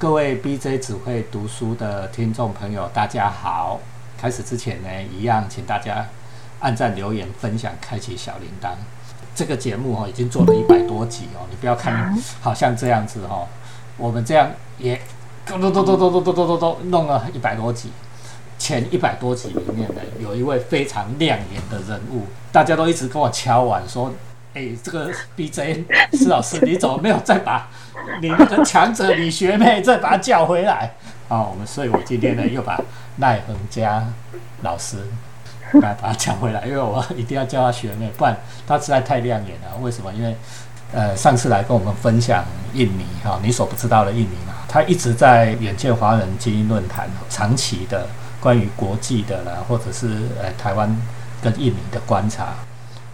[0.00, 3.80] 各位 BJ 只会读书的听众朋友，大家好。
[4.16, 6.06] 开始之前呢，一样请大家
[6.60, 8.68] 按赞、留言、分享、开启小铃铛。
[9.34, 13.48] 这个节目哦，已经做了一百多集哦，你不要看好像这样子哦，
[13.96, 14.48] 我们这样
[14.78, 15.00] 也
[15.44, 17.90] 咚咚咚咚咚咚咚咚咚弄了一百多集。
[18.56, 22.22] 前一百多集里面呢，有一位非常亮眼的人物，
[22.52, 24.12] 大家都一直跟我敲碗说。
[24.54, 27.68] 哎，这个 BJ 施老师，你怎么没有再把
[28.20, 30.94] 你那个强者李学妹再把她叫回来？
[31.28, 32.80] 啊，我们所以，我今天呢又把
[33.18, 34.04] 赖恒佳
[34.62, 34.96] 老师
[35.74, 38.34] 来把她叫回来，因为我一定要叫她学妹，不然
[38.66, 39.76] 她实在太亮眼了。
[39.80, 40.12] 为什么？
[40.12, 40.34] 因为
[40.90, 48.06] 呃，上次来跟我们分享印尼哈，你所不知道的印尼嘛，她一直在远见华人精英论坛长期的
[48.40, 50.06] 关于国际的啦，或者是
[50.40, 50.88] 呃台湾
[51.42, 52.54] 跟印尼的观察。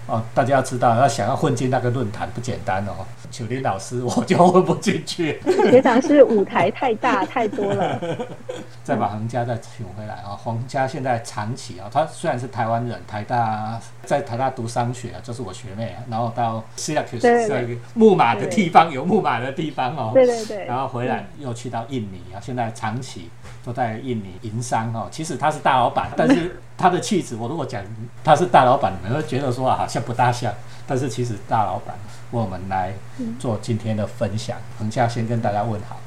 [0.06, 3.06] 哦，大家要知道，要想要混进那个论坛不简单哦。
[3.30, 5.40] 九林老师， 我就混不进去。
[5.44, 8.00] 学长是舞台太大太多了。
[8.84, 10.36] 再把恒家再请回来啊！
[10.38, 16.04] 洪家现在长期啊，他虽然是台湾人，台大在台大读商学啊，就是我学妹啊。
[16.08, 20.10] 然后到 Syracuse 在一个木马的地方，有木马的地方哦。
[20.14, 20.64] 对对对。
[20.66, 23.30] 然后回来又去到印尼啊，现在长期
[23.64, 25.08] 都在印尼营商哦。
[25.10, 26.60] 其实他是大老板，但是。
[26.76, 27.82] 他的气质，我如果讲
[28.22, 30.52] 他是大老板，你们会觉得说啊，好像不大像。
[30.86, 31.94] 但是其实大老板
[32.32, 32.92] 为我们来
[33.38, 35.98] 做今天的分享，恒夏先跟大家问好，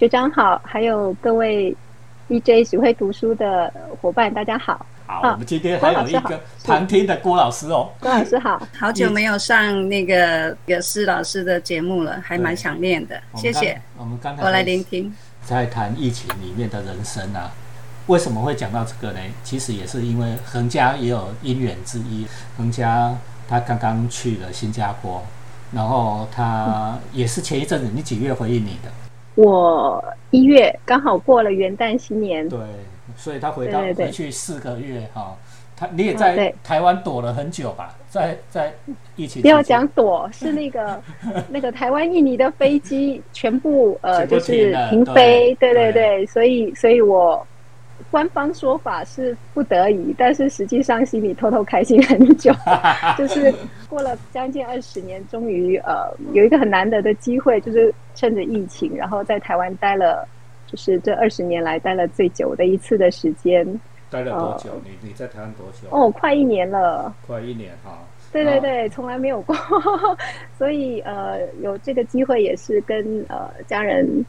[0.00, 1.72] 学长好，还有各位
[2.28, 4.84] DJ 只会读书的伙伴，大家好。
[5.06, 13.80] 好，我们今天还有一个旁听的郭老师哦，郭老师好，好久没有上那个有施老师的节目了，还蛮想念的，谢谢。
[13.96, 17.52] 我们刚才我来聆听，在谈疫情里面的人生啊。
[18.06, 19.20] 为什么会讲到这个呢？
[19.42, 22.24] 其实也是因为恒家也有因缘之一。
[22.56, 23.12] 恒家
[23.48, 25.20] 他刚刚去了新加坡，
[25.72, 28.90] 然后他也是前一阵子，你几月回应你的？
[29.34, 32.48] 我一月刚好过了元旦新年。
[32.48, 32.60] 对，
[33.16, 35.36] 所以他回到回去四个月哈。
[35.76, 37.92] 他你也在台湾躲了很久吧？
[38.08, 38.72] 在在
[39.16, 41.02] 疫情不要讲躲，是那个
[41.50, 45.52] 那个台湾印尼的飞机全部呃就是停飞。
[45.56, 47.44] 对对对，所以所以我。
[48.10, 52.52] 官方说法是不得已，但是实际上心里偷偷开心很久。
[53.18, 53.52] 就是
[53.88, 60.26] 过了将近二十年，终于呃有一个很难得的机会，就是趁着疫情，然后在台湾待了，
[60.66, 63.66] 就是这二十年来待了最久的一次的时间。
[64.08, 64.70] 待了多久？
[64.84, 65.88] 你你在台湾多久？
[65.90, 67.14] 哦，快一年了。
[67.26, 67.98] 快一年哈。
[68.32, 69.56] 对对对，从来没有过，
[70.58, 74.24] 所以呃有这个机会也是跟呃家人。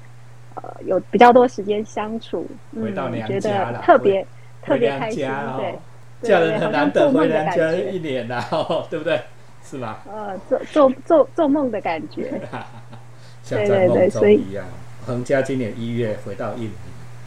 [0.62, 2.46] 呃，有比较多时间相处，
[2.82, 4.26] 回到娘家了，特别
[4.64, 8.44] 特别开心，对，叫人很难得回娘家一年呐，
[8.90, 9.22] 对不对？
[9.64, 10.04] 是吧？
[10.10, 12.42] 呃，做做做做梦的感觉，
[13.44, 14.66] 像在梦中一样。
[15.06, 16.72] 恒家今年一月回到印尼，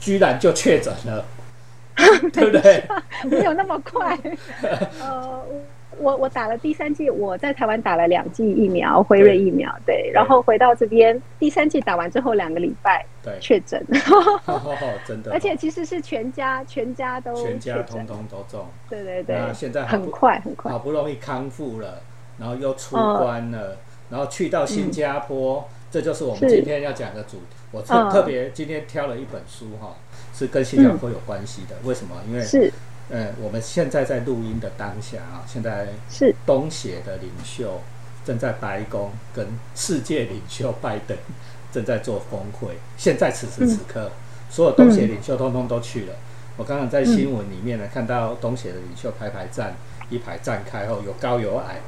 [0.01, 1.25] 居然就确诊了，
[2.33, 2.83] 对不对？
[3.25, 4.19] 没有那么快，
[5.01, 5.43] 呃。
[5.99, 13.85] 我我打了第三剂，我在台湾打了两剂疫苗，辉瑞疫苗，对，然后回到这边，第三剂打完之后两个礼拜，对，确诊，
[15.07, 22.01] 真的，而且其实是全家全家都全家通通都中，对对对，现在很快很快，好不容易康复了，
[22.39, 23.77] 然后又出关了，
[24.09, 27.57] 然后去到新加坡，这就是我们今天要讲的主题。
[27.73, 29.95] 我特特别今天挑了一本书哈，
[30.35, 32.17] 是跟新加坡有关系的，为什么？
[32.29, 32.73] 因为是。
[33.11, 37.81] 嗯，我们现在在录音的当下啊，现在是东协的领袖
[38.25, 41.17] 正在白宫跟世界领袖拜登
[41.73, 42.77] 正在做峰会。
[42.97, 44.11] 现在此时此刻，
[44.49, 46.15] 所有东协领袖通通都去了。
[46.57, 49.75] 我刚刚在新闻里面呢看到东协的领袖排排站，
[50.11, 51.81] 一排站开后有高有矮，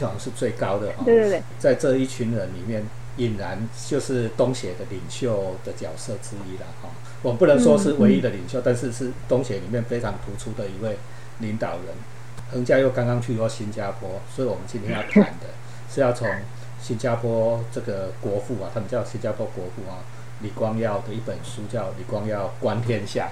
[0.00, 0.92] 好像是最高的。
[1.04, 2.82] 对对对，在这一群人里面，
[3.18, 3.58] 俨然
[3.88, 6.88] 就是东协的领袖的角色之一了哈。
[7.22, 10.98] 我们不能说是唯一的领袖，但是是东协里面非常突出的一位
[11.38, 11.94] 领导人。
[12.50, 15.46] 恒家又刚刚去过新加坡，所以我们今天要谈的
[15.88, 16.28] 是要从
[16.80, 20.04] 新加坡这个国父啊，他们叫新加坡国父啊，
[20.40, 23.28] 李光耀的一本书叫《李光耀观天下》，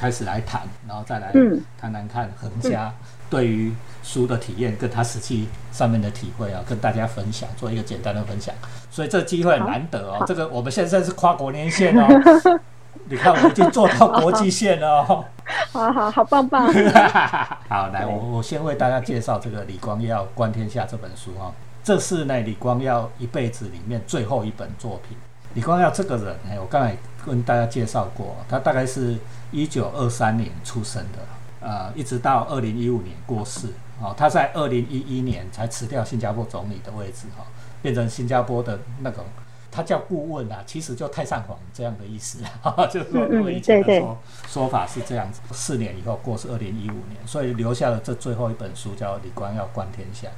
[0.00, 1.32] 开始来谈，然后再来
[1.78, 2.94] 谈谈看恒家
[3.32, 8.54] 对于书的体验跟他实际上面的体会啊，跟大家分享，做一个简单的分享。
[8.90, 12.06] 所以这机会很难得哦，这个我们现在是跨国连线哦。
[13.08, 15.24] 你看，我已经做到国际线了哦。
[15.72, 16.66] 好好好，棒棒。
[17.70, 21.50] 好，来，我我先为大家介绍这个李光耀《观天下》这本书哈。
[21.82, 25.16] 这是呢李光耀一辈子里面最后一本作品。
[25.54, 26.94] 李光耀这个人，哎，我刚才
[27.24, 29.16] 跟大家介绍过，他大概是
[29.50, 31.18] 一九二三年出生的，
[31.62, 33.68] 呃，一直到二零一五年过世。
[34.00, 37.46] 哦，他在二零一一年才辞掉新加坡总理的位置，哈，
[37.80, 39.24] 变成新加坡的那种。
[39.74, 45.40] 他叫顾问啊，其实就太上皇这样的意思 哈，就是说我以前的说说法是这样子。
[45.50, 50.28] 四年以后过世二零一五年，所以留下了这最后一本书叫《李光耀观天下》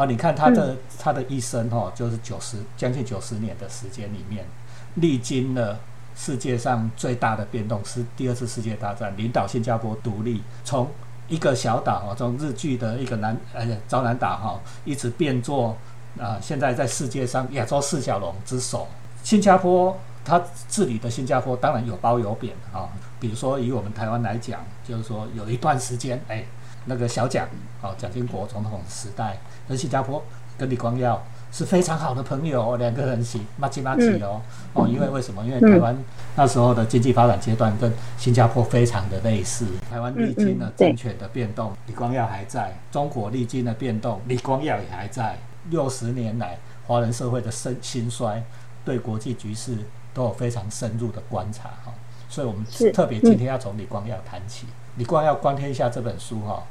[0.00, 0.06] 啊。
[0.06, 4.46] 你看他的他的一生哈，就是九十将近九十年的时间里面，
[4.94, 5.78] 历经了
[6.14, 10.88] 世界上最大的变动是第二次世界大战，领导新加坡独立，从
[11.28, 15.76] 一个小岛从日据的一个南呃招南岛哈，一直变作。
[16.20, 18.86] 啊，现在在世界上亚洲四小龙之首，
[19.24, 20.38] 新加坡，它
[20.68, 22.86] 治理的新加坡当然有褒有贬啊。
[23.18, 26.44] 比如说以我们台湾来讲，就是说有一段时间，哎，
[26.84, 27.48] 那个小蒋，
[27.80, 30.22] 啊，蒋经国总统时代，跟新加坡
[30.58, 34.40] 跟李光耀是非常好的朋友，两个人是马吉马吉哦。
[34.72, 35.44] 哦，因为为什么？
[35.44, 35.96] 因为台湾
[36.34, 45.36] 那时候的经济发展阶段跟新加坡非常的类似，台湾历经了政权的变动，李光耀还在；中国历经了变动，李光耀也还在。
[45.70, 48.42] 六十年来，华人社会的兴兴衰，
[48.84, 49.76] 对国际局势
[50.14, 51.92] 都有非常深入的观察哈。
[52.28, 54.66] 所以，我们特别今天要从李光耀谈起。
[54.96, 56.62] 李光耀观天下这本书哈，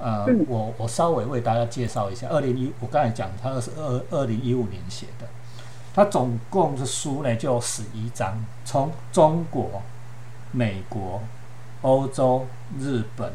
[0.00, 2.26] 呃，我我稍微为大家介绍一下。
[2.28, 5.26] 二零一，我刚才讲，他是二二零一五年写的。
[5.94, 9.82] 他总共的书呢就十一章，从中国、
[10.52, 11.20] 美国、
[11.82, 12.46] 欧洲、
[12.78, 13.32] 日本、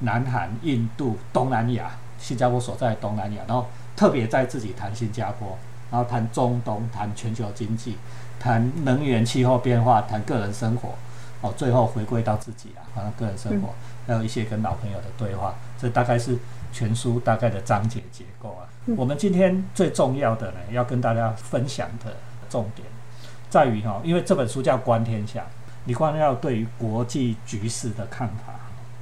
[0.00, 3.66] 南韩、印度、东南亚，新加坡所在东南亚，然后。
[3.98, 5.58] 特别在自己谈新加坡，
[5.90, 7.96] 然后谈中东，谈全球经济，
[8.38, 10.90] 谈能源、气候变化，谈个人生活，
[11.40, 13.68] 哦，最后回归到自己啊，好像个人生活，
[14.06, 16.36] 还有一些跟老朋友的对话，这大概是
[16.72, 18.66] 全书大概的章节结构啊。
[18.96, 22.16] 我们今天最重要的呢，要跟大家分享的
[22.48, 22.86] 重点，
[23.48, 25.40] 在于哈，因为这本书叫《观天下》，
[25.84, 28.54] 李光耀对于国际局势的看法。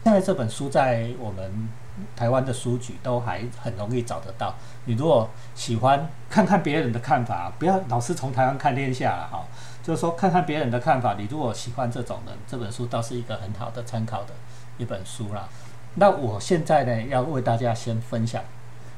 [0.05, 1.69] 现在这本书在我们。
[2.15, 4.55] 台湾的书局都还很容易找得到。
[4.85, 9.43] 你如果喜欢看看别人的看法，不要老是从台湾看天下了哈。
[9.87, 11.15] 就是说，看看别人的看法。
[11.17, 14.35] 你如果喜欢这种人，这本书倒是一个很好的参考的
[14.79, 15.49] 一本书啦。
[15.95, 18.43] 那我现在呢，要为大家先分享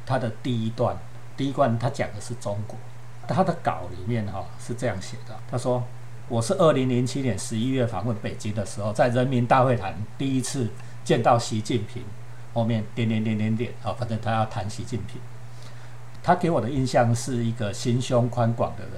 [0.06, 0.96] 他的第一段。
[1.36, 2.78] 第一段他讲的是中国，
[3.26, 5.36] 他的稿里面哈是这样写的。
[5.50, 5.84] 他说
[6.26, 10.70] ：“我是二零零七年十一月访问北京的时候，在人民大会堂第一次
[11.04, 12.02] 见到习近平。”
[12.54, 15.20] 后面点点点点点，好，反正他要谈习近平，
[16.22, 18.94] 他给我的印象是一个心胸宽广的人，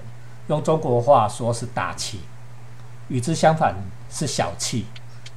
[0.50, 2.18] 用中国话说是大气，
[3.06, 3.72] 与之相反
[4.10, 4.84] 是小气，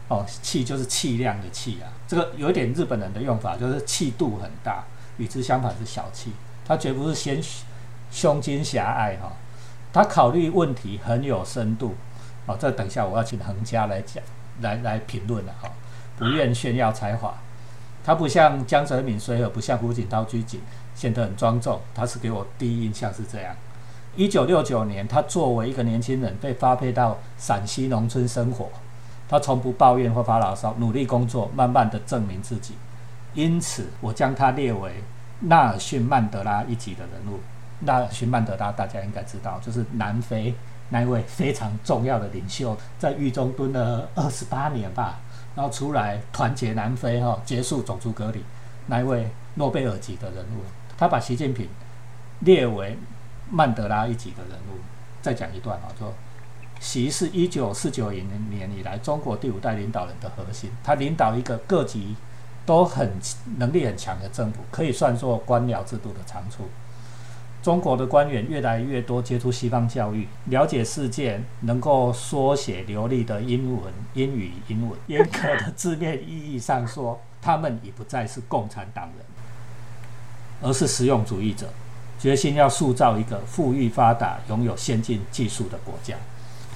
[0.07, 4.83] 哦，气就是气量的气啊，这个有一点日本人的用法，就是气度很大，
[5.17, 6.33] 与之相反是小气，
[6.65, 7.39] 他绝不是先
[8.09, 9.31] 胸襟狭隘哈，
[9.93, 11.95] 他考虑问题很有深度，
[12.47, 14.23] 哦，这等下我要请横家来讲，
[14.61, 15.69] 来来评论了哈，
[16.17, 17.35] 不愿炫耀才华。
[18.03, 20.59] 他不像江泽民，随和不像胡锦涛拘谨，
[20.95, 21.79] 显得很庄重。
[21.93, 23.55] 他是给我第一印象是这样。
[24.15, 28.69] 一九六九年，他作为一个年轻人被发配到陕西农村生活，
[29.27, 32.75] 他从不抱怨或发牢骚，努力工作，慢慢的证明自己。
[33.33, 35.03] 因此，我将他列为
[35.39, 37.39] 纳尔逊曼德拉一级的人物。
[37.79, 40.53] 纳尔逊曼德拉大家应该知道，就是南非
[40.89, 45.19] 那一位非常重要的领袖，在狱中蹲了二十八年吧。
[45.55, 48.43] 然后出来团结南非哈，结束种族隔离，
[48.87, 50.61] 那一位诺贝尔级的人物，
[50.97, 51.67] 他把习近平
[52.39, 52.97] 列为
[53.49, 54.79] 曼德拉一级的人物。
[55.21, 56.13] 再讲一段啊，说
[56.79, 62.15] 习是一九四九年年以来中国第五代领导人的核心，他领导一个各级
[62.65, 63.13] 都很
[63.57, 66.67] 能力很强的政府，可以算作官僚制度的长处。
[67.61, 74.99] 中国的官员越来越多接触西方教育，了解世界，能够缩写流利的英文、英语、英文。
[75.07, 79.25] 严格的字面意义上说，他们已不再是共产党人，
[80.61, 81.69] 而是实用主义者，
[82.23, 86.15] 决心要塑造一个富裕发达、拥有先进技术的国家。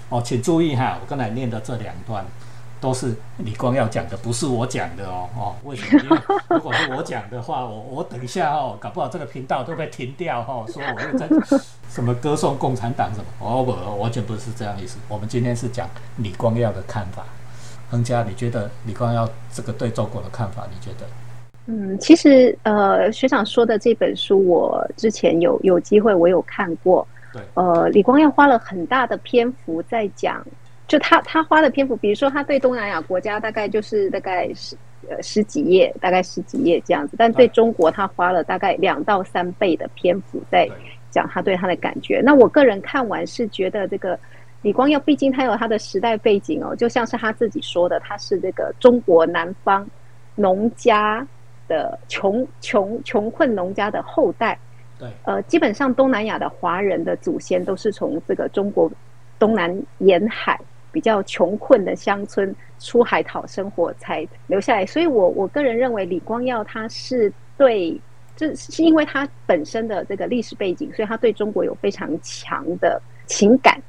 [0.09, 2.25] 哦，请注意哈，我刚才念的这两段。
[2.79, 5.55] 都是李光耀讲的，不是我讲的哦哦。
[5.63, 6.03] 为什么？
[6.03, 6.17] 因为
[6.49, 10.63] 如果是我讲的话，我我等一下哦，搞不好这个频道都被停掉哈。
[10.67, 11.27] 说我又在
[11.89, 13.25] 什么歌颂共产党什么？
[13.39, 14.99] 哦不，完全不是这样意思。
[15.07, 17.23] 我们今天是讲李光耀的看法。
[17.89, 20.67] 恒嘉，你觉得李光耀这个对中国的看法？
[20.71, 21.07] 你觉得？
[21.67, 27.07] 嗯，其实呃，学长说的这本书，我之前有有机会我有看过。
[27.31, 27.41] 对。
[27.53, 30.43] 呃，李光耀花了很大的篇幅在讲。
[30.87, 34.73] 就他他花的篇幅，比如说他对东南亚国家大概就是大概十
[35.09, 40.65] 呃十几页，大概十几页这样子，但对中国他花了大概两到三倍的篇幅在
[41.11, 42.21] 讲他对他的感觉。
[42.23, 44.17] 那我个人看完是觉得这个
[44.61, 49.85] 李光耀，毕竟他有他的时代背景哦，就像是他自己说的，他是这个中国南方
[50.35, 51.27] 农家
[51.67, 54.57] 的穷穷穷困农家的后代。
[54.99, 58.91] 对，呃，基本上东南亚的华人的祖先都是从这个中国
[59.37, 60.59] 东南沿海
[60.91, 67.99] 比较穷困的乡村出海讨生活才留下来，所以我我个人认为李光耀他是对，
[68.35, 73.79] 这是因为他本身的这个历史背景，所以他对中国有非常强的情感，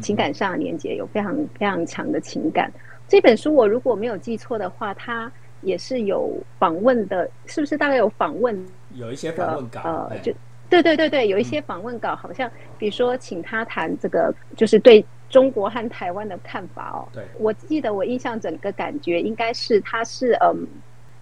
[0.00, 2.72] 情感上的连接有非常非常强的情感。
[3.06, 5.30] 这本书我如果没有记错的话，他
[5.62, 8.66] 也是有访问的，是不是大概有访问？
[8.94, 10.32] 有一些访问稿，呃，就。
[10.70, 17.08] 对对对对，有一些访问稿，好像比如说请他谈这个，就是对中国和台湾的看法哦。
[17.10, 20.66] 对，我记得我印象整个感觉应该是他是嗯，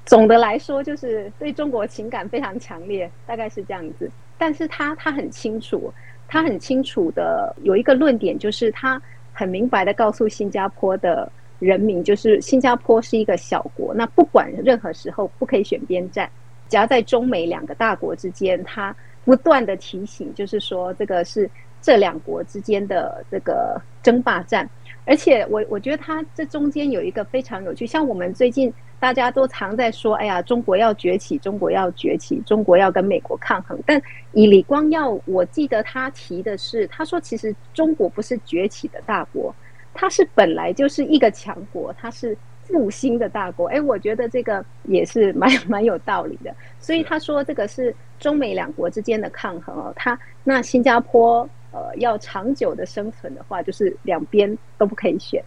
[0.04, 4.10] 总的来说就是对中国情感非常强烈，大概是这样子。
[4.36, 5.94] 但是他他很清楚，
[6.26, 9.00] 他很清楚的有一个论点，就是他
[9.32, 16.30] 很明白的告诉新加坡的人民，就是新加坡是一个小国，那不管任何时候不可以选边站，
[16.68, 18.94] 夹在中美两个大国之间，他。
[19.26, 21.50] 不断的提醒，就是说这个是
[21.82, 24.70] 这两国之间的这个争霸战，
[25.04, 33.76] 而且我我觉得他这中间有一个非常有趣，像我们最近大家都常在说，哎呀，中国要崛起，中国要崛起，中国要跟美国抗衡。
[33.84, 39.52] 但以李光耀，我记得他提的是，他说其实中国不是崛起的大国，
[39.96, 42.36] 它是本来就是一个强国，它是。
[42.68, 46.52] 复兴的大国，哎，我觉得这个也是蛮蛮有道理的。
[46.80, 49.92] 所以他说这个是中美两国之间的抗衡哦。
[49.94, 55.40] 他那新加坡呃要长久的生存的话，就是两边都不可以选，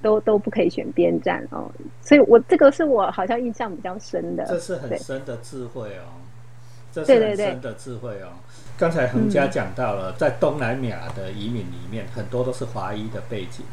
[0.00, 1.68] 都都不可以选边站哦。
[2.00, 4.44] 所以我这个是我好像印象比较深的。
[4.44, 6.22] 这是很深的智慧哦，
[7.04, 8.28] 这是很深的智慧哦。
[8.78, 13.64] 刚才恒嘉讲到了，在东南亚的移民里面，很多都是华裔的背景。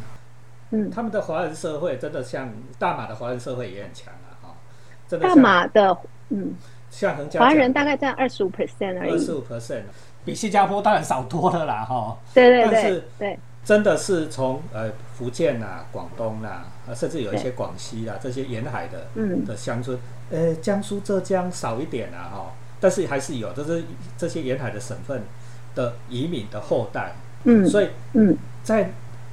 [0.72, 4.56] 嗯，他们的华人社会真的像大马的华人社会也很强啊，哈，
[5.08, 5.28] 真的。
[5.28, 5.96] 大马的，
[6.30, 6.54] 嗯，
[6.90, 9.84] 像恒华人大概占二十五 percent 而已，二十五 percent，
[10.26, 12.18] 比新加坡当然少多了啦，哈。
[12.34, 16.64] 对对对，对，真的是从呃福建呐、广东呐，
[16.96, 20.00] 甚至有一些广西啦这些沿海的嗯的乡村，
[20.32, 22.52] 呃，江苏、浙江少一点啊，哈，
[22.84, 23.82] 但是还是有，就是
[24.18, 25.24] 这些沿海的省份
[25.74, 27.14] 的移民的后代，
[27.46, 28.92] 嗯，所以嗯，在。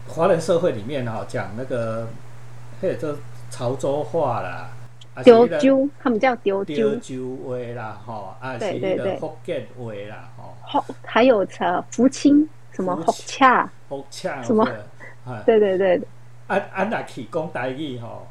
[0.09, 2.09] 华人社会里面哈，讲那个，
[2.81, 3.17] 嘿，这
[3.49, 4.69] 潮州话啦，
[5.23, 6.97] 丢丢，他们叫丢丢。
[6.97, 10.29] 丢话啦，哈，啊，是那个福建话啦，
[10.65, 14.69] 哈，还有呃福清什么福洽，福洽什么，
[15.47, 16.01] 对对对，
[16.49, 18.27] 安安那起讲台语哈，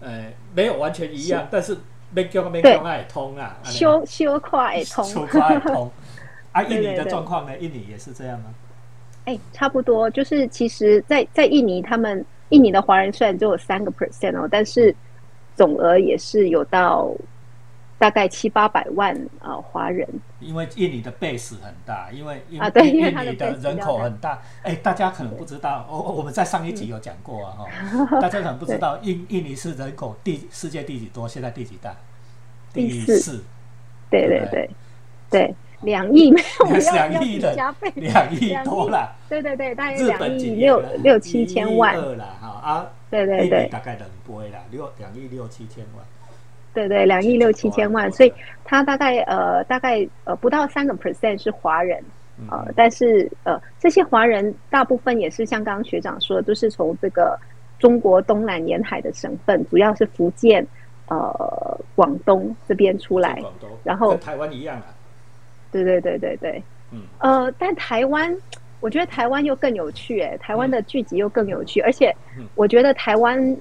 [0.00, 1.76] 呃，没有完全一样，但是
[2.14, 5.90] 没讲没讲爱通啊，修修快通，修快通，
[6.52, 7.56] 啊，印尼的状况呢？
[7.58, 8.54] 印尼也是这样吗？
[9.24, 14.94] 哎，差不多，就是其实，在在印尼，他们印尼的华人虽然只有三个 percent 哦，但是
[15.54, 17.10] 总额也是有到
[18.02, 20.04] 大概七八百万啊华人。
[20.40, 24.42] 因为印尼的 base 很大，因为啊对，印尼的人口很大。
[24.64, 31.28] 哎，大家可能不知道，我我们在上一集有讲过啊哈，大家可能不知道， 印印尼是人口第世界第几多？
[31.28, 31.94] 现在第几大？
[32.72, 33.44] 第四。
[34.10, 34.68] 对对对
[35.30, 35.54] 对。
[35.82, 39.16] 两亿 没有，两亿的加倍，两亿多了。
[39.28, 42.86] 对对对，大概两亿六六七千万了哈啊！
[43.10, 46.04] 对对对，大概两倍啦，六两亿六七千万。
[46.74, 48.32] 对对，两亿六七千万，所以
[48.64, 52.02] 它大概呃大概呃不到三个 percent 是华人
[52.50, 57.38] 呃，但是呃这些华人大部分也是像刚刚学长说的，都是从这个
[57.78, 60.66] 中国东南沿海的省份，主要是福建
[61.08, 63.40] 呃广东这边出来，
[63.84, 64.86] 然后跟台湾一样啊。
[65.70, 68.34] 对对对对对，嗯，呃，但台湾，
[68.80, 72.14] 我觉得台湾又更有趣，哎，台湾的剧集又更有趣，而且
[72.54, 73.56] 我觉得台湾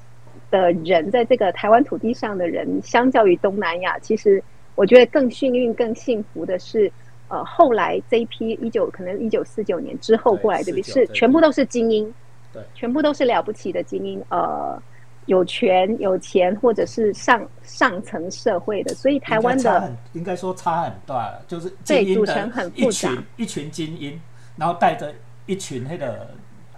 [0.51, 4.43] 的人在这个台湾土地上的人，相较于东南亚，其实
[4.75, 6.91] 我觉得更幸运、更幸福的是，
[7.29, 12.13] 呃，后来这一批一九可能一九四九年之后过来的，是全部都是精英，
[12.53, 14.79] 对，全部都是了不起的精英，呃。
[15.27, 24.19] 有权有钱，或者是上上层社会的，所以台湾的应该说差很大，就是对组成很复杂一群精英，
[24.57, 25.13] 然后带着
[25.45, 26.27] 一群那个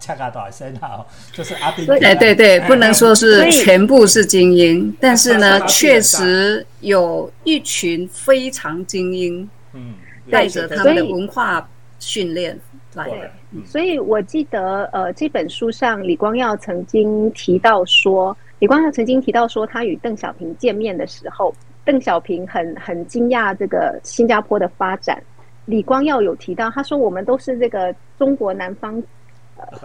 [0.03, 1.89] 恰卡多森哈，就是阿斌。
[2.03, 9.93] 哎，对对，不能说是全部是精英，但是呢，确实有一群非常精英，嗯，
[10.29, 11.65] 带着他们的文化
[11.99, 12.59] 训练
[12.95, 13.31] 来的。
[13.65, 21.55] 所以，我记得，呃，这本书上李光耀曾经提到说，李光耀曾经提到说，他与邓小平见面的时候，
[21.85, 25.23] 邓小平很很惊讶这个新加坡的发展。
[25.65, 29.01] 李光耀有提到，他说，我们都是这个中国南方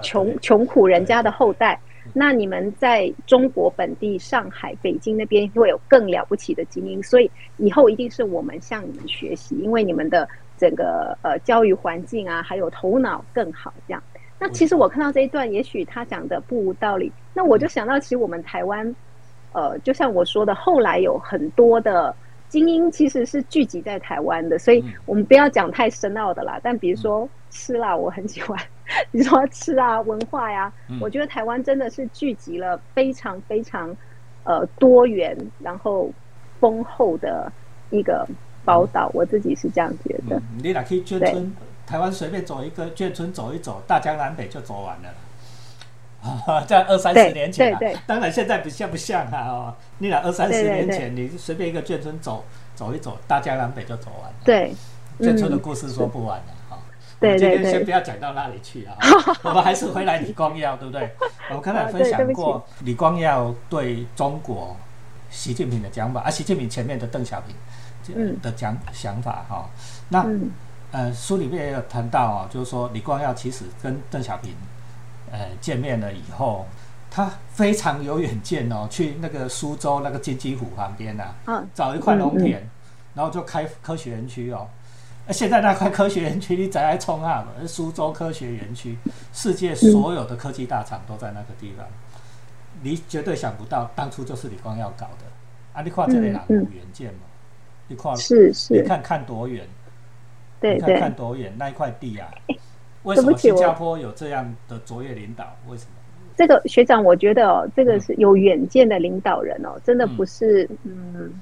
[0.02, 1.78] 穷穷苦人家的后代，
[2.12, 10.28] 那你们在中国本地上海、北京那边会有更了不起的精英，所以以后一定是我们向你们学习，因为你们的。
[10.58, 14.02] 整个呃教育环境啊，还有头脑更好这样。
[14.40, 17.12] 那其实我看到这一段，也许他讲的不无道理。
[17.32, 18.92] 那我就想到，其实我们台湾，
[19.52, 22.12] 呃，就像我说的，后来有很多的
[22.48, 26.58] 精英其实是聚集在台湾的，所以我们不要讲太深奥的啦。
[26.60, 28.58] 但比如说吃辣，我很喜欢。
[29.12, 33.94] 你说吃啊，文化呀，我觉得台湾真的是聚集了非常非常
[34.44, 36.10] 呃多元，然后
[36.60, 37.52] 丰厚的
[37.90, 38.26] 一个
[38.64, 39.10] 宝岛。
[39.12, 40.40] 我自己是这样觉得。
[40.62, 41.52] 你哪去眷村？
[41.86, 45.08] 台湾随便走一个眷村走一走，大江南北就走完了。
[46.66, 49.48] 在二三十年前，对当然现在不像不像啊？
[49.48, 54.36] 哦，你俩二三十年前，你随便一个眷村走走一走，大江南北就走完了。
[54.44, 54.72] 对，
[55.20, 56.57] 眷村的故事说不完的哈。
[57.20, 57.54] 对对对。
[57.56, 58.96] 今天先不要讲到那里去啊，
[59.42, 61.10] 我们还是回来李光耀，对不对？
[61.50, 64.76] 我们刚才分享过李光耀对中国
[65.30, 69.68] 习近平的讲法，啊，习近平前面的邓小平的讲想法哈。
[70.08, 70.26] 那
[70.90, 74.54] 呃，书里面也有谈到啊，就是说李光耀其实跟邓小平，
[75.30, 76.64] 呃，见面了以后，
[77.10, 81.24] 他非常有远见哦， 去那个苏州那个金鸡湖旁边呐，
[81.74, 82.66] 找一块农田，
[83.14, 84.66] 然后就开科学园区哦。
[85.30, 88.96] 现在那块科学园区你再来冲啊，苏州科学园区，
[89.32, 91.86] 世界所有的科技大厂都在那个地方，
[92.82, 95.26] 你绝对想不到，当初就是李光耀搞的。
[95.74, 97.20] 啊，你看这里哪有远见嘛？
[97.88, 99.66] 你看，是是，你看看多远。
[100.60, 102.28] 对对，看多远那一块地啊？
[103.04, 105.44] 为什么新加坡有这样的卓越领导？
[105.68, 105.90] 为什么？
[106.36, 111.32] 这个学长，我觉得哦，这个是有远见的领导人哦，真的不是嗯。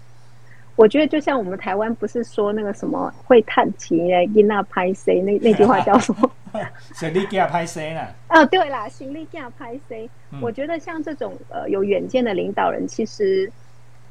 [0.77, 6.31] 我觉得就像我们台湾不是说那个什么会叹气诶，因那拍 C 那那句话叫什么？
[6.95, 8.01] 行李架拍 C 呢？
[8.29, 10.09] 哦，对啦，行李架拍 C。
[10.41, 13.51] 我觉得像这种呃有远见的领导人，其实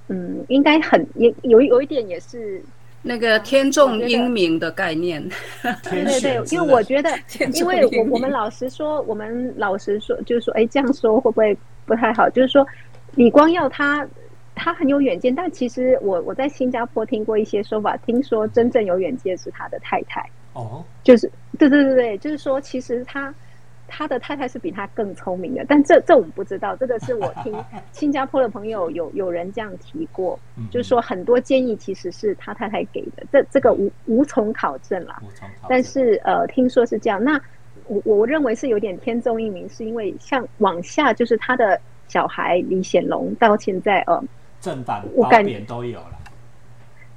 [0.07, 2.61] 嗯，应该很也有有一点也是。
[3.07, 5.23] 那个天纵英明的概念，
[5.83, 7.11] 对对对，因为我觉得，
[7.53, 11.55] 因为我我们老实说，我们老实说，就是说，哎，这样说会不会
[11.85, 12.27] 不太好？
[12.31, 12.65] 就是说，
[13.13, 14.03] 李光耀他
[14.55, 20.27] 他很有远见，但其实我我在新加坡听过一些说法，听说真正有远见是他的太太。
[20.53, 23.33] 哦，就是对对对对，就是说，其实他。
[23.87, 26.75] 他的太太是比他更聪明的，但这这我们不知道。
[26.75, 27.53] 这个是我听
[27.93, 30.39] 新加坡的朋友有有人这样提过，
[30.71, 35.21] 就是说很多建议其实是他太太给的，这这个无无从考证啦。
[35.69, 37.23] 但是呃，听说是这样。
[37.23, 37.39] 那
[37.85, 44.21] 我我认为是有点天纵英明，是因为像往下就是他的小孩李显龙到现在呃
[44.65, 46.19] 正反褒贬都有了。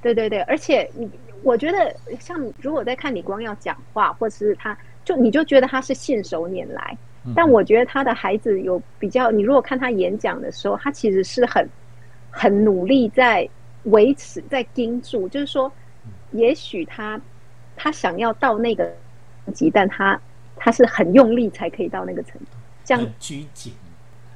[0.01, 1.09] 对对对，而且你
[1.43, 4.77] 我觉得像如果在看李光耀讲话，或者是他。
[5.05, 6.95] 就你就觉得他是信手拈来，
[7.33, 9.31] 但我觉得他的孩子有比较。
[9.31, 11.67] 你如果看他演讲的时候，他其实是很
[12.29, 13.49] 很努力在
[13.85, 15.27] 维持，在盯住。
[15.27, 15.71] 就是说，
[16.31, 17.19] 也许他
[17.75, 18.93] 他想要到那个
[19.51, 20.19] 级，但他
[20.55, 22.47] 他是很用力才可以到那个程度。
[22.83, 23.73] 这样拘谨，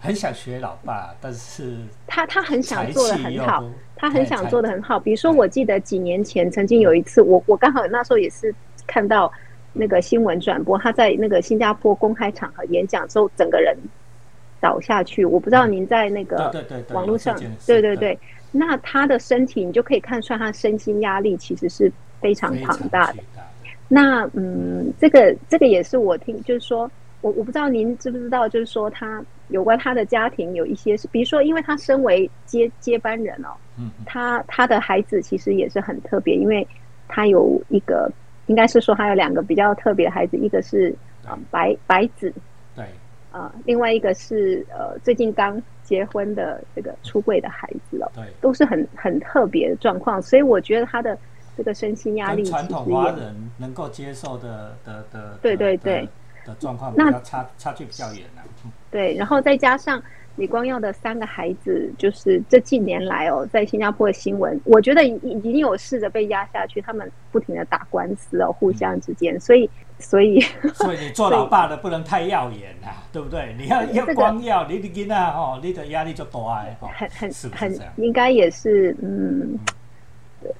[0.04, 3.63] 很想学老爸，但是他他很想做的很好，
[3.96, 5.00] 他很想做的很好。
[5.00, 8.54] 比如说，我记得几年前曾经有一次，我我刚好那时候也是
[8.86, 9.32] 看到。
[9.76, 13.76] 那个新闻转播，他在那个新加坡公开场合演讲之后，整个人
[14.60, 15.26] 倒下去。
[15.26, 17.36] 我不知道您在那个网络上，
[17.66, 18.16] 对对对，
[18.52, 23.24] 那他的身体你就可以看出来，他身心压力其实是非常庞大的。
[23.88, 26.82] 那嗯，这个这个也是我听，就是说
[27.22, 36.68] 我我不知道您知不知道，就是说他有关他的家庭有一些是，比如说，因为他身为接接班人哦，嗯，他他的孩子其实也是很特别，因为
[37.08, 38.12] 他有一个。
[38.48, 40.94] 应该是说他有两个比较特别的孩子，一个是
[41.26, 42.32] 啊白白子，
[42.76, 42.84] 对，
[43.32, 51.18] 啊另外一个是呃最近刚结婚的这个出柜的孩子哦，对，都是很很特别的状况，所以我觉得他的
[51.56, 56.06] 这个身心压力，传统华人能够接受的的的，对对对
[56.45, 58.43] 的状况，那差差距比较远了，
[58.91, 60.01] 对，然后再加上。
[60.36, 70.41] 李光耀的三个孩子，就是这近年来哦，在新加坡的新闻，我觉得已已经有试着被压下去，他们不停的打官司哦，互相之间，所以，所以
[70.73, 73.56] 所以你做老爸的不能太耀眼啊，对不对？
[73.60, 79.56] 你要要光耀，你的囡仔哦，你的压力就大哎，很很很，应该也是嗯，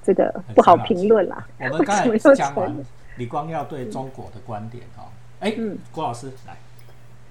[0.04, 1.44] 这个不好评论啦。
[1.58, 2.72] 我们刚才 讲完
[3.16, 5.10] 李光耀对中国的观点哦，
[5.44, 5.54] 哎，
[5.92, 6.56] 郭老师来。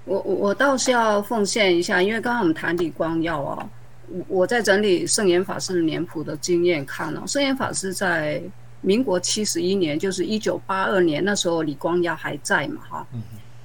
[0.05, 3.69] 我我我倒是要奉献一下，因为刚刚我们谈李光耀哦，
[4.07, 8.39] 我我在整理圣严法师的年谱的经验看哦，圣严法师在
[8.81, 13.07] 民国七十一年，就是一九八二年那时候，李光耀还在嘛哈，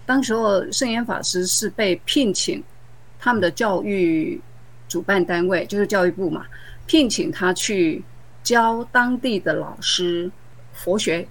[0.06, 2.64] 当时候圣严法师是被聘请
[3.18, 4.40] 他们的教育
[4.88, 6.46] 主办单位，就是教育部嘛，
[6.86, 8.02] 聘请他去
[8.42, 10.30] 教当地的老师
[10.72, 11.26] 佛学，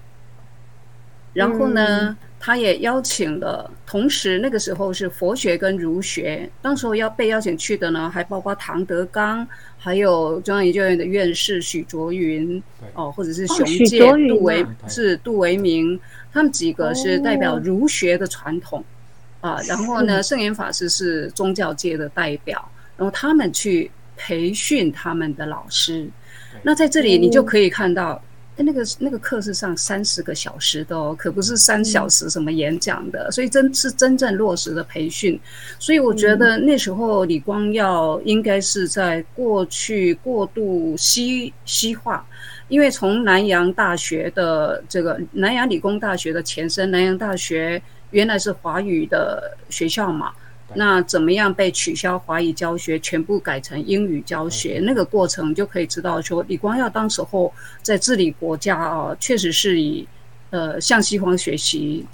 [1.34, 9.45] 然后呢，他也邀请了，同时那个时候是佛学跟儒学，当时候要被邀请去的呢，还包括唐德刚，
[9.78, 12.62] 还有中央研究院的院士许卓云，
[12.93, 16.00] 哦，或者是熊介、杜维是杜维明，
[16.32, 18.84] 他们几个是代表儒学的传统
[19.41, 19.60] 啊。
[19.67, 26.08] 然后呢，圣严法师是宗教界的代表，然后他们去培训他们的老师。
[26.62, 28.21] 那在这里你就可以看到。
[28.57, 35.39] 那个那个课是上三十个小时的哦，可不是三小时什么演讲的，所以真是真正落实的培训。
[35.77, 42.25] 所以我觉得那时候李光耀应该是在过去过度西西化，
[42.67, 50.31] 因为从南洋大学的这个南洋理工大学的前身南洋大学原来是华语的学校嘛。
[50.73, 54.80] 那怎么样被取消华语教学，全部改成英语教学？
[54.84, 57.51] 那个过程就可以知道，说李光耀当时候
[57.82, 60.08] 在治理国家啊，确实是以
[60.49, 62.06] 呃向西方学习。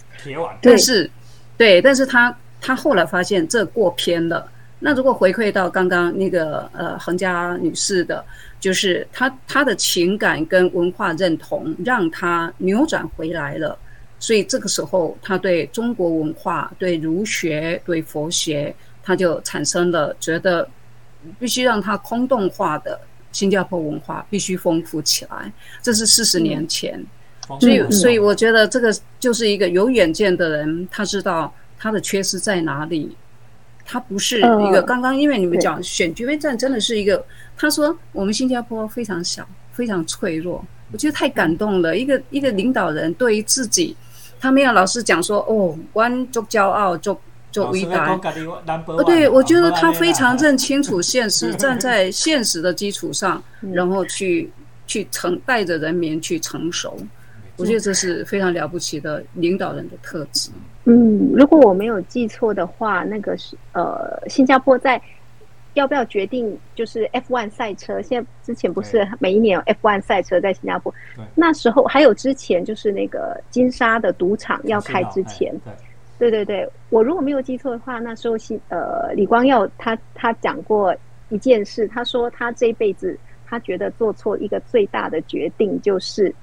[0.61, 1.09] 但是，
[1.57, 4.47] 对，但是他他后来发现这过偏了。
[4.79, 8.23] 那如果回馈到刚刚那个呃恒佳女士的，
[8.59, 13.77] 就是她她的情感跟文化认同让她扭转回来了。
[14.23, 20.65] 所以这个时候，他对中国文化、对儒学、对佛学，他就产生了觉得
[21.37, 22.97] 必须让他空洞化的
[23.33, 25.51] 新加坡文化必须丰富起来。
[25.81, 27.05] 这是四十年前，
[27.59, 33.17] 所以所以我觉得这个就是一个有远见的人，他知道他的缺失在哪里。
[33.83, 37.21] 他不是一个刚刚因为你们讲选举位战真的是一个，
[37.57, 41.97] 他说我们新加坡非常小，非常脆弱，我觉得太感动了。
[41.97, 43.97] 一个一个领导人对于自己。
[44.43, 47.17] 他没有老是讲说哦，关做骄傲，做
[47.49, 48.13] 做伟大。
[48.87, 54.51] 哦，对，我觉得他非常认清楚现实， 站在现实的基础上，然后去
[54.85, 56.97] 去成带着人民去成熟。
[57.55, 60.49] 我觉得这是非常了不起的领导人的特质。
[60.83, 65.01] 嗯，如果我没有记错的话，那个是呃，新加坡在。
[65.73, 68.01] 要不要决定就是 F1 赛车？
[68.01, 70.93] 现在之前不是每一年有 F1 赛车在新加坡？
[71.33, 75.51] 那时候还有之前就是那个金沙的赌场要开之前，
[76.19, 76.31] 对。
[76.31, 80.95] 对对，我如果没有记错的话，那时候新呃李光耀他他讲过
[81.29, 86.33] 一件事，他说他这一辈子他觉得做错一个最大的决定就是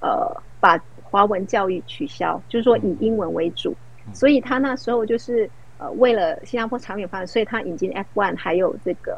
[0.00, 3.76] 呃把华文教育取消，就是说以英文为主，
[4.12, 5.48] 所以他那时候就是。
[5.78, 9.16] 呃，为了新加坡长远发展，所以他引进 F1，还有这个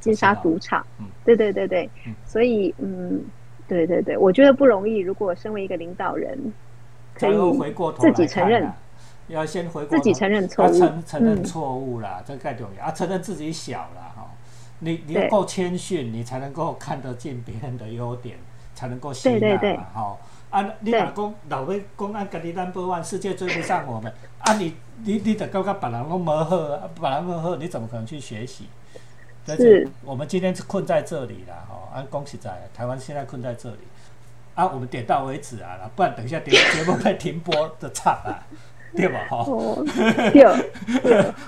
[0.00, 0.86] 金沙赌场。
[0.98, 1.90] 嗯，对对对对，
[2.26, 3.24] 所以嗯，
[3.66, 4.98] 对对对，我觉得不容易。
[4.98, 6.38] 如果身为一个领导人，
[7.14, 7.32] 可以
[7.98, 8.70] 自己承认，
[9.28, 12.92] 要先回自己承认错误，承承认错误啦，这太重要啊！
[12.92, 14.30] 承认自己小了哈，
[14.78, 18.36] 你你够谦逊，你才能够看得见别人的优点，
[18.74, 20.16] 才能够吸纳嘛哈。
[20.50, 24.12] 啊，你若讲老尾讲安，家己 number one，世界追不上我们。
[24.38, 26.56] 啊，你你你得感觉别人拢无好，
[26.98, 28.66] 别人无好，你怎么可能去学习？
[29.44, 29.88] 但是。
[30.02, 31.88] 我们今天是困在这里了，吼！
[31.94, 33.78] 啊，恭喜在台湾现在困在这里。
[34.54, 38.40] 啊，我们点到为止啊，不然等一下节 节目会停播的惨啊，
[38.96, 39.20] 对吧？
[39.28, 39.44] 哈。
[39.46, 39.84] 哦，
[40.32, 41.32] 对。